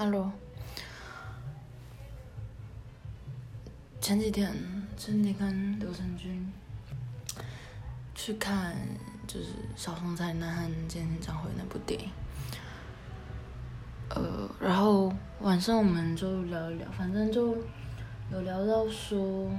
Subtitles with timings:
[0.00, 0.30] Hello，
[4.00, 4.54] 前几天
[4.96, 6.52] 前几天跟刘成军
[8.14, 8.76] 去看
[9.26, 12.08] 就是《小松菜奈和菅田将晖那部电影，
[14.10, 17.56] 呃，然后晚上我们就聊一聊，反正就
[18.30, 19.50] 有聊到说，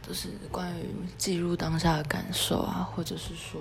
[0.00, 3.60] 就是关于记录当下的感受啊，或者是说，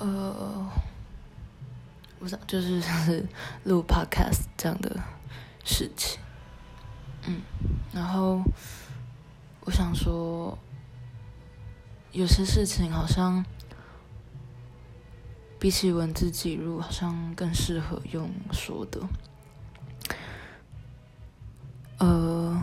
[0.00, 0.66] 呃。
[2.22, 3.26] 不是，就是像 是
[3.64, 4.96] 录 podcast 这样的
[5.64, 6.20] 事情，
[7.26, 7.40] 嗯，
[7.92, 8.40] 然后
[9.62, 10.56] 我想说，
[12.12, 13.44] 有些事情好像
[15.58, 19.00] 比起文字记录，好像更适合用说的。
[21.98, 22.56] 呃，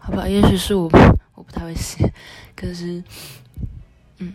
[0.00, 0.90] 好吧，也许是我
[1.36, 2.12] 我不太会写，
[2.56, 3.04] 可是，
[4.18, 4.34] 嗯，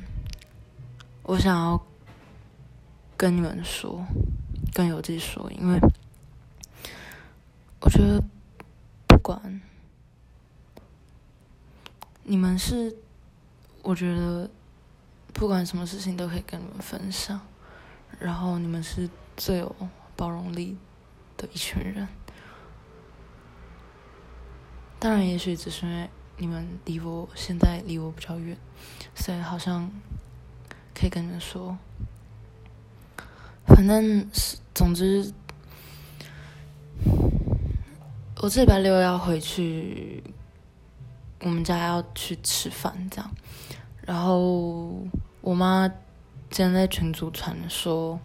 [1.24, 1.87] 我想要。
[3.18, 4.06] 跟你们说，
[4.76, 5.80] 跟有己说，因为
[7.82, 8.24] 我觉得
[9.08, 9.60] 不管
[12.24, 12.96] 你们是，
[13.82, 14.48] 我觉得
[15.34, 17.42] 不管什么事情都可以跟你们分享，
[18.20, 19.76] 然后你们是最有
[20.16, 20.78] 包容力
[21.36, 22.08] 的一群人。
[25.00, 28.56] 当然，也许只是因为你们离我现在离我比较远，
[29.16, 29.92] 所以好像
[30.94, 31.76] 可以跟你们说。
[33.78, 35.32] 反正是，总之，
[38.42, 40.24] 我这礼拜六要回去，
[41.42, 43.32] 我们家要去吃饭，这样。
[44.02, 45.06] 然后
[45.42, 45.88] 我妈
[46.50, 48.20] 今天在群组传说，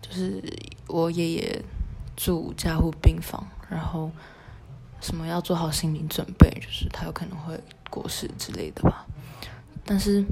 [0.00, 0.40] 就是
[0.86, 1.64] 我爷爷
[2.14, 4.12] 住加护病房，然后
[5.00, 7.60] 什么要做好心理准备，就是他有可能会
[7.90, 9.04] 过世之类的吧。
[9.84, 10.24] 但是。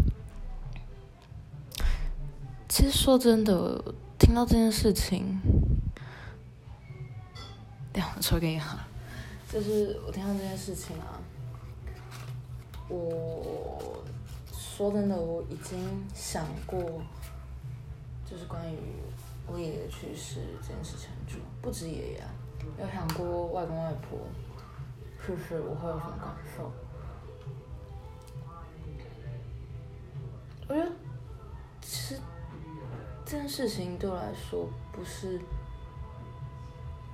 [2.75, 3.81] 其实说真的，
[4.19, 5.39] 听到这件事情，
[7.93, 8.81] 等我说给你哈，
[9.49, 11.23] 就是我听到这件事情啊，
[12.89, 14.03] 我
[14.53, 17.01] 说真的，我已经想过，
[18.29, 18.77] 就是关于
[19.47, 22.25] 我爷爷去世这件事情，就不止爷爷，
[22.81, 24.19] 有想过外公外婆
[25.25, 26.73] 去世我会有什么感受？
[33.35, 35.41] 这件事情对我来说不是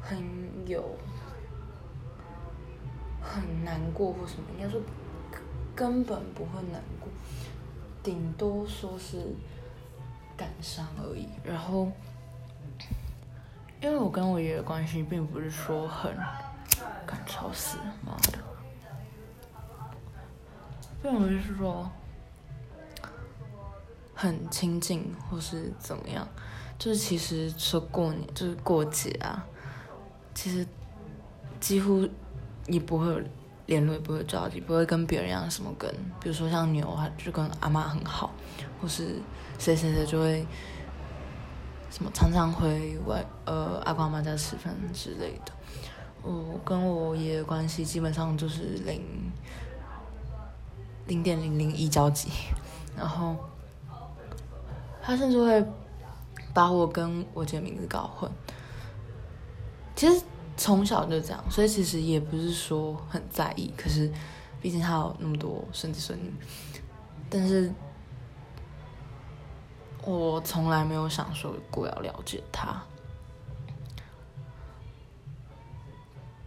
[0.02, 0.22] 很
[0.66, 0.84] 有
[3.22, 4.78] 很难过或什么，应该说
[5.74, 7.08] 根本不会难过，
[8.02, 9.34] 顶多说是
[10.36, 11.26] 感伤而已。
[11.42, 11.90] 然后，
[13.80, 16.14] 因为我跟我爷爷关系并不是说很
[17.06, 18.38] 赶超死，妈的，
[21.02, 21.90] 并不是说。
[24.20, 26.28] 很亲近，或是怎么样？
[26.78, 29.46] 就是其实说过年，就是过节啊，
[30.34, 30.66] 其实
[31.58, 32.06] 几乎
[32.66, 33.18] 也不会有
[33.64, 38.30] 联络，也不会交集，不会跟别人一样什么跟，比如说像牛啊，就跟阿妈很好，
[38.78, 39.16] 或是
[39.58, 40.46] 谁谁谁就会
[41.90, 45.52] 什么常常回外呃阿公阿妈家吃饭之类的。
[46.22, 49.02] 我跟我爷爷关系基本上就是零
[51.06, 52.28] 零点零零一交集，
[52.94, 53.34] 然后。
[55.10, 55.66] 他甚至会
[56.54, 58.30] 把我跟我姐名字搞混。
[59.96, 60.24] 其实
[60.56, 63.74] 从小就这样，所以其实也不是说很在意。
[63.76, 64.08] 可是，
[64.60, 66.32] 毕竟他有那么多孙子孙女，
[67.28, 67.72] 但是
[70.04, 72.80] 我从来没有想说过要了解他。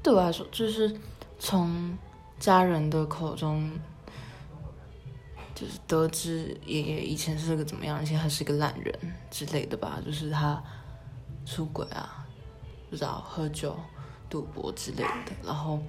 [0.02, 0.96] 对我来说，就是
[1.38, 1.98] 从
[2.40, 3.70] 家人的口中。
[5.64, 8.94] 就是得知爷爷以前是个怎么样，而且他是个烂人
[9.32, 10.62] 之类的吧，就是他
[11.46, 12.26] 出轨啊，
[12.90, 13.78] 不知道喝酒、
[14.30, 15.80] 赌博之类的，然后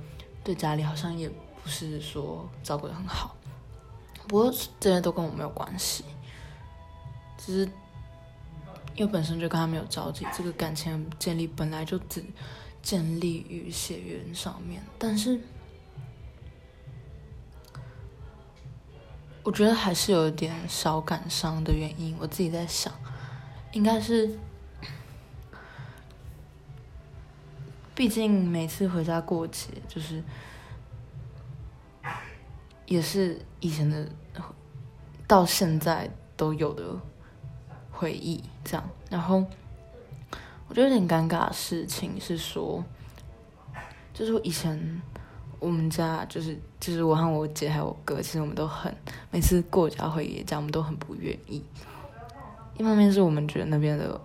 [0.44, 3.34] 对家里好像也不是说照顾的很好。
[4.28, 6.04] 不过这些都跟我没有关系，
[7.36, 7.70] 只是
[8.94, 12.24] 因为本身就跟他没有交集，这个感情建立本来就只
[12.80, 15.40] 建立于血缘上面，但是。
[19.44, 22.90] 我觉得还是有一点小感伤的原因，我自己在想，
[23.72, 24.38] 应该是，
[27.94, 30.24] 毕竟每次回家过节，就是
[32.86, 34.08] 也是以前的，
[35.28, 36.98] 到现在都有的
[37.92, 38.90] 回忆，这样。
[39.10, 39.44] 然后
[40.68, 42.82] 我觉得有点尴尬的事情是说，
[44.14, 45.02] 就是我以前。
[45.64, 48.94] 我们家就是就是我和我姐还有我哥，其实我们都很
[49.30, 51.64] 每次过家回爷家，我们都很不愿意。
[52.76, 54.20] 一方面是我们觉得那边的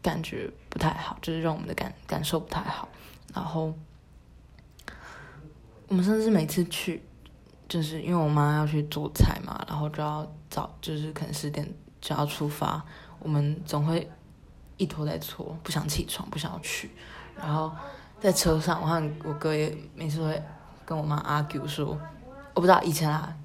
[0.00, 2.88] 感觉不太好，就是让我们的感感受不太好。
[3.34, 3.74] 然后
[5.88, 7.02] 我们甚至每次去，
[7.68, 11.68] 就是因为我妈要去做菜嘛，然后就要早，就是可能十点
[12.00, 12.80] 就要出发，
[13.18, 14.08] 我们总会
[14.76, 16.88] 一拖再拖，不想起床，不想要去。
[17.34, 17.72] 然后
[18.22, 20.40] 在车上，我看我哥也每次会
[20.86, 21.98] 跟我妈 argue 说，
[22.54, 23.36] 我不知道以前啊。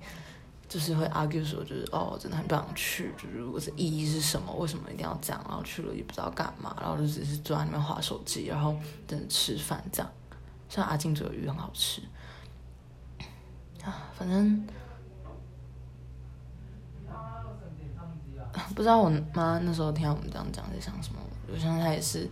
[0.69, 4.53] 就是会 argue 说，就是哦，真的很不想去，就是我的意义是什么？
[4.55, 5.41] 为什么一定要这样？
[5.47, 8.75] 然后去了也不知道干嘛，然后就只是坐在那边划手机，然后
[9.07, 10.11] 等吃饭这样。
[10.67, 12.01] 像阿静做的鱼很好吃
[13.81, 14.67] 啊，反正
[18.75, 21.21] 不知道我妈那时候听到我们这样讲在想什么。
[21.49, 22.29] 我相信她也是，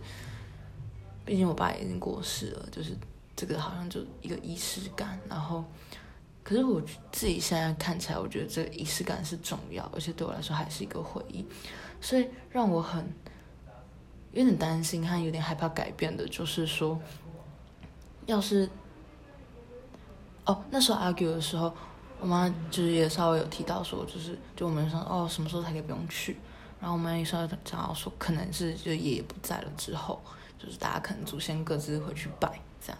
[1.26, 2.96] 毕竟我爸已经过世了，就是
[3.34, 5.62] 这个好像就一个仪式感，然后。
[6.48, 6.80] 可是我
[7.10, 11.44] 自己现在看起来，我觉得这个仪式感是重要，而且对我来说还是一个回忆，
[12.00, 13.04] 所以让我很
[14.30, 16.96] 有点担心和有点害怕改变的，就是说，
[18.26, 18.70] 要是
[20.44, 21.74] 哦那时候 argue 的时候，
[22.20, 26.36] 我妈就是也稍微有提到说，就是就我们说哦什么时候才可以不用去，
[26.78, 30.22] 然后我们也稍微讲到说，可能是就爷爷不在了之后，
[30.58, 32.98] 就是大家可能祖先各自回去拜这样。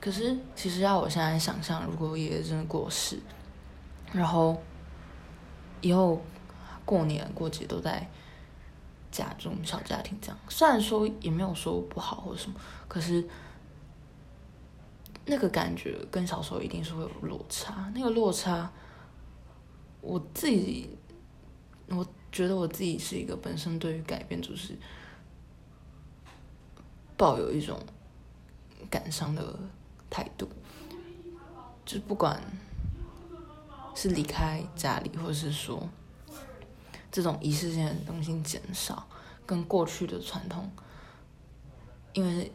[0.00, 3.18] 可是，其实要我现在想象，如果爷爷真的过世，
[4.12, 4.60] 然后
[5.80, 6.20] 以后
[6.84, 8.08] 过年过节都在
[9.12, 12.56] 家中小家庭这样，虽然说也没有说不好或者什么，
[12.88, 13.24] 可是
[15.24, 17.88] 那个感觉跟小时候一定是会有落差。
[17.94, 18.72] 那个落差，
[20.00, 20.90] 我自己，
[21.86, 24.76] 我觉得我自己是一个本身对于改变就是
[27.16, 27.78] 抱有一种
[28.90, 29.58] 感伤的。
[30.14, 30.46] 态度，
[31.86, 32.38] 就不管
[33.94, 35.88] 是离开家里，或是说
[37.10, 39.08] 这种仪式性的东西减少，
[39.46, 40.70] 跟过去的传统，
[42.12, 42.52] 因为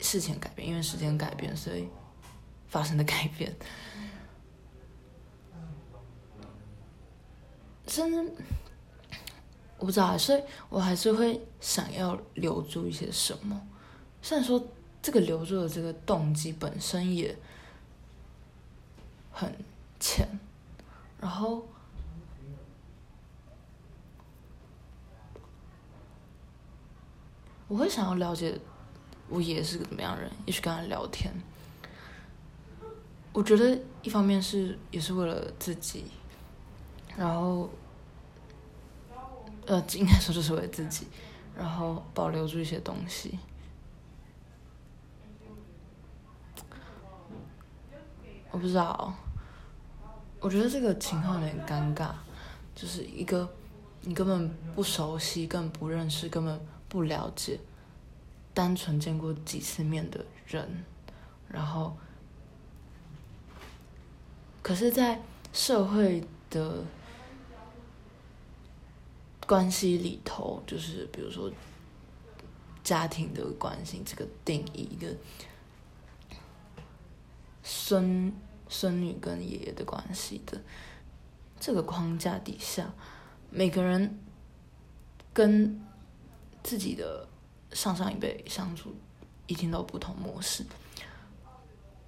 [0.00, 1.88] 事情改变，因为时间改变，所以
[2.66, 3.54] 发生的改变，
[7.86, 8.32] 甚至
[9.78, 13.68] 我不知道，所以我还是会想要留住一些什么，
[14.26, 14.60] 虽然说。
[15.02, 17.32] 这个留住的这个动机本身也
[19.30, 19.56] 很
[20.00, 20.26] 浅，
[21.20, 21.64] 然后
[27.68, 28.58] 我会想要了解
[29.28, 31.32] 我爷是个怎么样的人，也许跟他聊天。
[33.32, 36.06] 我觉得一方面是也是为了自己，
[37.16, 37.70] 然后
[39.66, 41.06] 呃，应该说就是为了自己，
[41.56, 43.38] 然后保留住一些东西。
[48.56, 49.12] 我不知道，
[50.40, 52.08] 我觉得这个情况有点尴尬，
[52.74, 53.46] 就是一个
[54.00, 56.58] 你根本不熟悉、根本不认识、根本
[56.88, 57.60] 不了解、
[58.54, 60.66] 单纯见过几次面的人，
[61.50, 61.94] 然后，
[64.62, 65.20] 可是，在
[65.52, 66.82] 社会的
[69.46, 71.52] 关系里头，就是比如说
[72.82, 75.14] 家庭的关系这个定义，一个
[77.62, 78.32] 孙。
[78.68, 80.60] 孙女跟爷爷的关系的
[81.58, 82.92] 这个框架底下，
[83.50, 84.18] 每个人
[85.32, 85.80] 跟
[86.62, 87.28] 自己的
[87.72, 88.94] 上上一辈相处，
[89.46, 90.66] 一定都不同模式。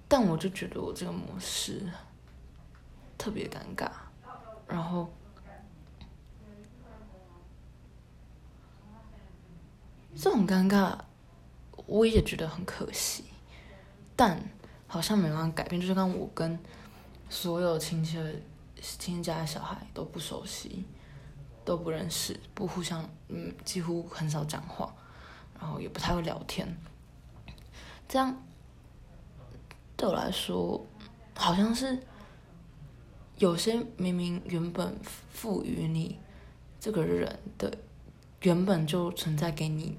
[0.07, 1.89] 但我就觉得我这个模式
[3.17, 3.89] 特别尴尬，
[4.67, 5.11] 然后
[10.15, 10.97] 这种尴尬
[11.85, 13.23] 我也觉得很可惜，
[14.15, 14.39] 但。
[14.91, 16.59] 好像没办法改变，就是让我跟
[17.29, 18.33] 所有亲戚的
[18.81, 20.83] 亲戚家的小孩都不熟悉，
[21.63, 24.91] 都不认识，不互相，嗯，几乎很少讲话，
[25.59, 26.75] 然后也不太会聊天。
[28.07, 28.43] 这样
[29.95, 30.83] 对我来说，
[31.35, 32.01] 好像是
[33.37, 34.97] 有些明明原本
[35.31, 36.17] 赋予你
[36.79, 37.71] 这个人的
[38.41, 39.95] 原本就存在给你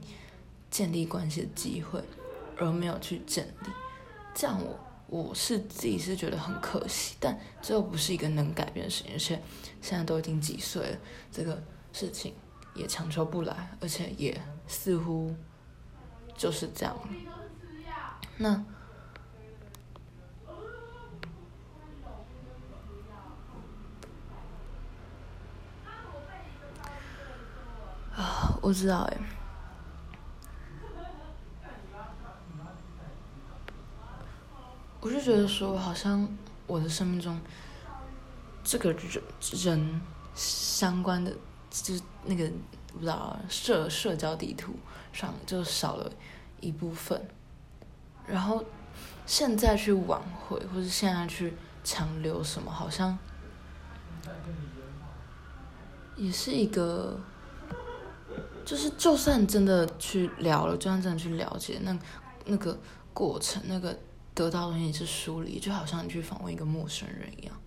[0.68, 2.02] 建立关系的机会，
[2.58, 3.70] 而没有去建立。
[4.34, 9.42] 这样我我是自己是觉得很可惜，但这又不是一个能改变的事情，而且
[9.82, 10.98] 现在都已经几岁了，
[11.30, 12.34] 这个事情
[12.74, 15.34] 也强求不来，而且也似乎
[16.36, 16.96] 就是这样。
[18.38, 18.50] 那
[28.16, 29.18] 啊，我知道哎
[35.10, 36.28] 就觉得说，好像
[36.66, 37.40] 我的生命中，
[38.64, 39.22] 这个人
[39.52, 40.00] 人
[40.34, 41.32] 相关的
[41.70, 42.50] 就是那个
[42.92, 44.74] 不知道社社交地图
[45.12, 46.10] 上就少了
[46.60, 47.28] 一部分，
[48.26, 48.64] 然后
[49.24, 53.16] 现在去挽回或者现在去强留什么，好像
[56.16, 57.20] 也是一个，
[58.64, 61.96] 就是就算真的去聊了，就算真的去了解那
[62.46, 62.76] 那个
[63.14, 63.96] 过程，那个
[64.34, 67.60] 得到的东西是疏离，就好像你去访问一个陌生人一样，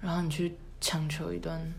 [0.00, 1.72] 然后你去强求一段。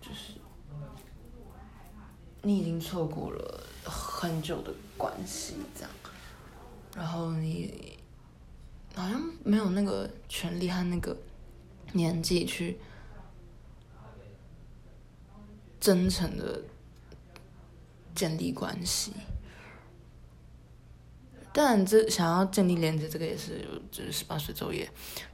[0.00, 0.34] 就是
[2.42, 5.90] 你已经错过了很久的关系，这样，
[6.94, 7.98] 然后你
[8.94, 11.16] 好像没有那个权利和那个
[11.92, 12.78] 年纪去
[15.80, 16.62] 真诚的
[18.14, 19.12] 建立关系。
[21.52, 24.88] 但这想要建立连接，这个也是就是十八岁之后也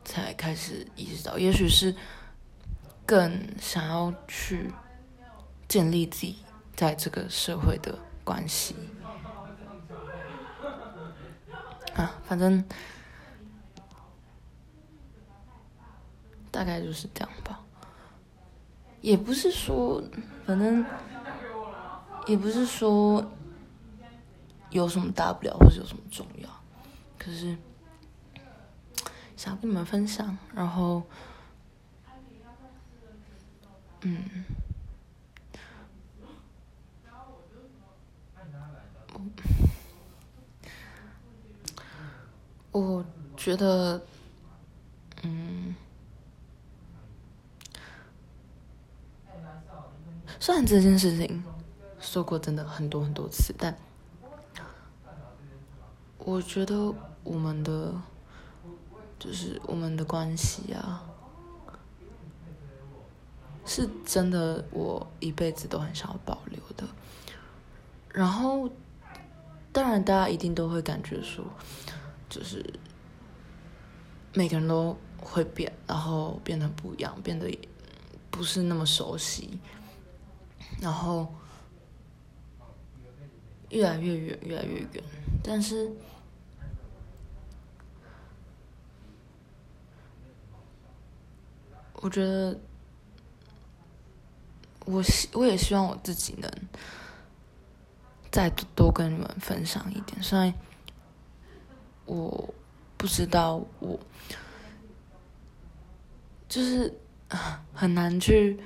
[0.04, 1.94] 才开始意识到，也许是
[3.06, 4.72] 更想要去
[5.68, 6.36] 建立自己。
[6.78, 8.76] 在这个社会的关系
[11.96, 12.64] 啊，反正
[16.48, 17.60] 大概就是这样吧。
[19.00, 20.00] 也不是说，
[20.46, 20.84] 反正
[22.28, 23.32] 也不是说
[24.70, 26.48] 有什么大不了，或者有什么重要。
[27.18, 27.56] 可是
[29.36, 31.02] 想跟你们分享，然后
[34.02, 34.44] 嗯。
[42.70, 43.04] 我
[43.36, 44.00] 觉得，
[45.24, 45.74] 嗯，
[50.38, 51.42] 虽然这件事情
[52.00, 53.76] 说过真的很多很多次，但
[56.18, 57.94] 我觉得我们的
[59.18, 61.04] 就是我们的关系啊，
[63.64, 66.86] 是真的，我一辈子都很想要保留的。
[68.12, 68.70] 然后，
[69.72, 71.44] 当然，大家一定都会感觉说。
[72.28, 72.62] 就是
[74.34, 77.58] 每个人都会变，然后变得不一样，变得
[78.30, 79.58] 不是那么熟悉，
[80.78, 81.26] 然后
[83.70, 85.04] 越来越远，越来越远。
[85.42, 85.90] 但是，
[91.94, 92.58] 我觉得，
[94.84, 96.50] 我希我也希望我自己能
[98.30, 100.52] 再多跟你们分享一点，虽然。
[102.10, 102.54] 我
[102.96, 104.00] 不知道，我
[106.48, 106.90] 就是
[107.74, 108.58] 很难去，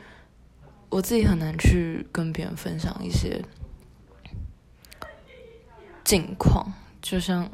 [0.88, 3.44] 我自己很难去跟别人分享一些
[6.12, 6.71] 近况。
[7.00, 7.49] 就像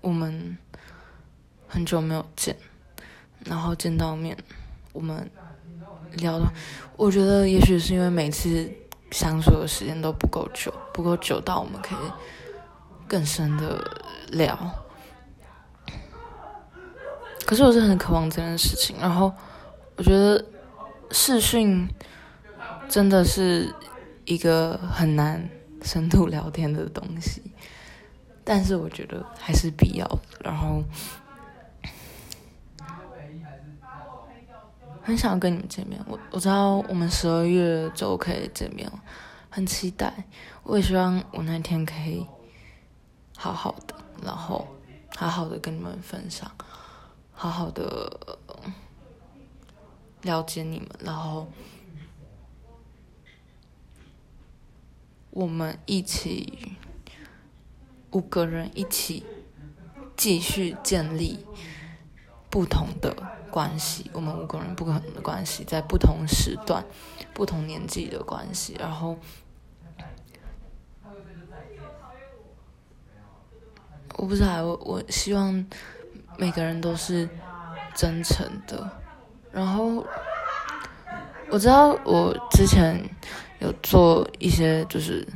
[0.00, 0.56] 我们
[1.66, 2.56] 很久没有见，
[3.44, 4.36] 然后见到面，
[4.92, 5.28] 我们
[6.12, 6.46] 聊的，
[6.96, 8.72] 我觉得也许是因为每次
[9.10, 11.98] 相处的时间都不够久，不够久到我们可以
[13.08, 13.84] 更深的
[14.28, 14.56] 聊。
[17.44, 19.32] 可是我是很渴望这件事情，然后
[19.96, 20.44] 我觉得
[21.10, 21.88] 视讯
[22.88, 23.74] 真的是
[24.26, 25.50] 一个很难
[25.82, 27.42] 深度聊天的东西，
[28.50, 30.20] 但是我觉得还是必要的。
[30.42, 30.82] 然后
[35.04, 39.00] 很想跟你们见面，我我知道我们十二月就可以见面了，
[39.48, 40.24] 很期待。
[40.64, 42.26] 我也希望我那天可以
[43.36, 44.66] 好好的，然后
[45.14, 46.50] 好好的跟你们分享。
[47.30, 48.18] 好好的
[50.22, 51.46] 了解你们，然后
[55.30, 56.72] 我们一起
[58.12, 59.24] 五个人一起
[60.16, 61.46] 继续建立
[62.48, 63.14] 不同的
[63.50, 64.10] 关系。
[64.12, 66.84] 我们五个人不可能的关系，在不同时段、
[67.32, 68.76] 不同年纪的关系。
[68.78, 69.18] 然后
[74.16, 75.66] 我不知道，我我希望。
[76.38, 77.28] 每个人都是
[77.94, 78.90] 真诚的，
[79.52, 80.02] 然后
[81.50, 82.98] 我知道我之前
[83.58, 85.26] 有做一些就是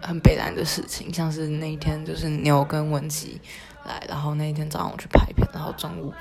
[0.00, 3.40] 很北南的事情，像是那一天就是牛跟文吉
[3.84, 6.12] 来，然后那一天早上我去拍片，然后中午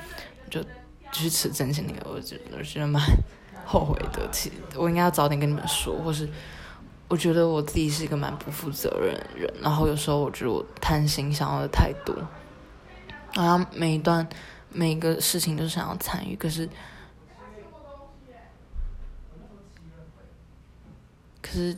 [0.49, 0.63] 就
[1.11, 3.01] 去吃真心牛，我觉得我觉得蛮
[3.65, 4.27] 后悔的。
[4.31, 6.27] 其实我应该要早点跟你们说，或是
[7.07, 12.15] 我觉得我自己是一个蛮不负责任的人，然后有时候我觉得我贪心想要的太多。
[13.35, 14.27] 好像每一段
[14.71, 16.67] 每一个事情都想要参与，可是
[21.41, 21.77] 可是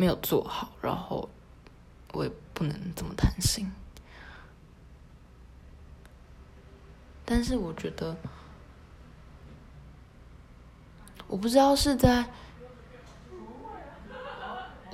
[0.00, 1.28] 没有做好，然后
[2.14, 3.70] 我也不能这么贪心。
[7.22, 8.16] 但是我觉得，
[11.26, 12.24] 我不知道是在，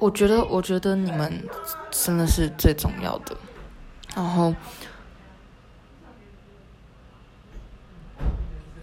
[0.01, 1.49] 我觉得，我觉得你们
[1.93, 3.37] 真的是最重要的。
[4.13, 4.53] 然后，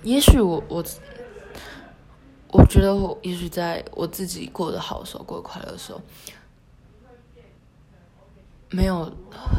[0.03, 0.81] 也许我我，
[2.53, 6.01] 我觉得我也许在我自己过得好的时候，过得快乐的时候。
[8.69, 9.11] 没有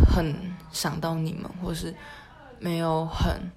[0.08, 1.94] 很想到你们，或是
[2.58, 3.52] 没有很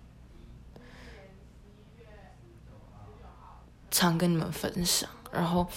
[3.89, 5.67] 常跟你们分享，然后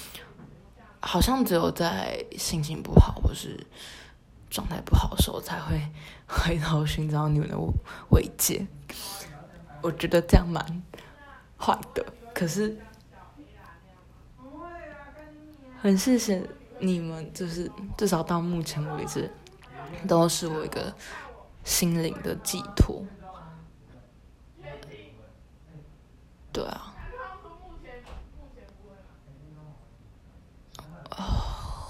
[1.00, 3.66] 好像只有在心情不好或是
[4.50, 5.80] 状态不好的时候，才会
[6.28, 7.56] 回头寻找你们的
[8.10, 8.66] 慰藉。
[9.80, 10.82] 我觉得这样蛮
[11.58, 12.78] 坏的，可是
[15.80, 16.42] 很谢谢
[16.78, 19.30] 你们，就是至少到目前为止。
[20.06, 20.94] 都是我一个
[21.64, 23.04] 心灵的寄托，
[26.52, 26.94] 对啊，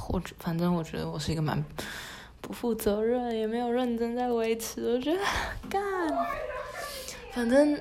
[0.09, 1.63] 我反正我觉得我是一个蛮
[2.41, 5.21] 不负责任，也没有认真在维持，我觉得
[5.69, 5.81] 干，
[7.33, 7.81] 反正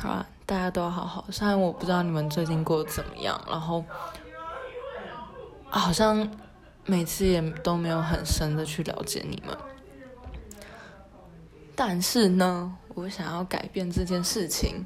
[0.00, 1.26] 好了，大家都要好好。
[1.30, 3.84] 虽然我不知道你们最近过得怎么样，然后
[5.78, 6.30] 好像。
[6.84, 9.56] 每次也都没有很深的去了解你们，
[11.76, 14.84] 但是呢，我想要改变这件事情。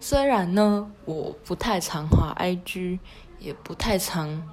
[0.00, 2.98] 虽然呢，我不太常滑 IG，
[3.38, 4.50] 也不太常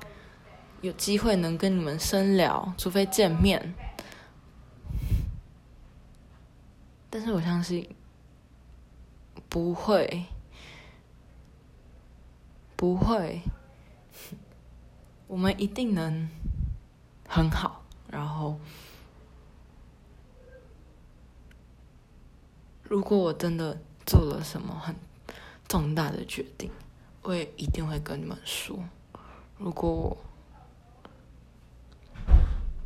[0.82, 3.74] 有机会能跟你们深聊，除非见面。
[7.10, 7.96] 但是我相信，
[9.48, 10.26] 不会，
[12.76, 13.42] 不会，
[15.32, 16.30] 我们一定能。
[17.34, 18.60] 很好，然后，
[22.84, 24.94] 如果我真的做了什么很
[25.66, 26.70] 重大的决定，
[27.22, 28.78] 我也一定会跟你们说。
[29.58, 30.18] 如果我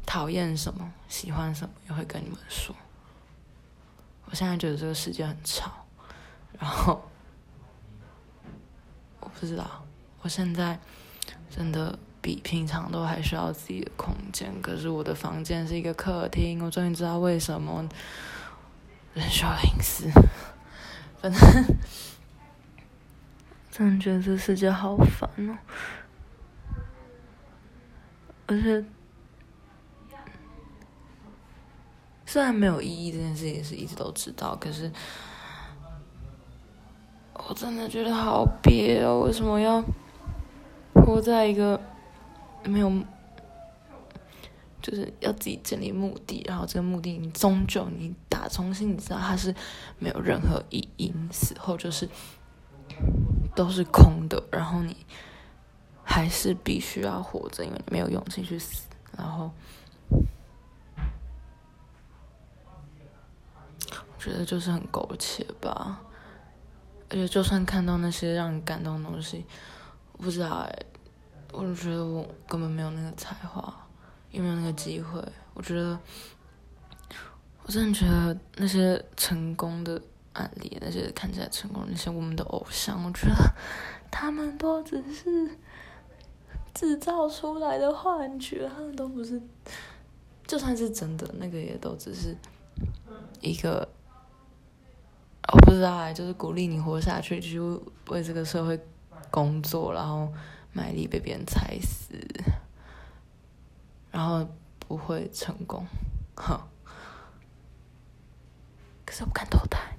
[0.05, 2.75] 讨厌什么，喜欢什么，也会跟你们说。
[4.25, 5.87] 我现在觉得这个世界很吵，
[6.59, 7.09] 然后
[9.21, 9.83] 我不知道，
[10.21, 10.79] 我现在
[11.49, 11.97] 真的。
[12.25, 17.87] 比平常都还需要自己的空间，可是我的房间是一个客厅，我终于知道为什么
[19.13, 20.09] 人需要隐私。
[21.21, 21.39] 反正
[23.69, 25.55] 真的觉得这世界好烦哦，
[28.47, 28.83] 而且
[32.25, 34.91] 虽然没有意义，这件事情是一直都知道，可是
[37.33, 39.83] 我真的觉得好憋哦，为什么要
[40.95, 41.79] 活在一个？
[42.67, 42.91] 没有，
[44.81, 49.53] 就是要自己建立目的，然后这个目的你终究你打从心里知道它是
[49.99, 52.09] 没有任何意义，你死后就是
[53.55, 54.97] 都是空的，然后你
[56.03, 59.51] 还是必须要活着，因为你没有勇气去死，然后
[63.89, 66.01] 我觉得就是很苟且吧，
[67.09, 69.45] 而且就算看到那些让你感动的东西，
[70.17, 70.85] 不知道哎。
[71.57, 73.73] 我就觉得我根本没有那个才华，
[74.29, 75.23] 也没有那个机会。
[75.53, 75.97] 我觉得，
[77.63, 80.01] 我真的觉得那些成功的
[80.33, 83.35] 案例，那些看起来成功那些我们的偶像，我觉得
[84.11, 85.49] 他们都只是
[86.73, 89.41] 制造出来的幻觉，他们都不是，
[90.45, 92.35] 就算是真的，那个也都只是
[93.39, 93.87] 一个，
[95.53, 97.57] 我不知道，就是鼓励你活下去，去
[98.09, 98.77] 为这个社会
[99.31, 100.27] 工作，然后。
[100.75, 102.19] 卖力被别人踩死，
[104.11, 104.45] 然后
[104.77, 105.87] 不会成功，
[106.35, 106.59] 哼。
[109.05, 109.95] 可是我不敢投胎，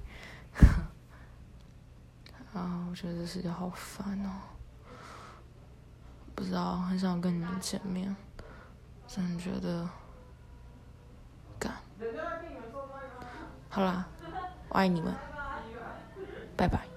[2.53, 4.29] 啊，我觉得这世界好烦哦。
[6.35, 8.15] 不知道，很想跟你们见面，
[9.07, 9.89] 真的觉得，
[11.57, 11.73] 干。
[13.69, 14.07] 好啦，
[14.69, 15.11] 我爱你们，
[16.55, 16.87] 拜拜。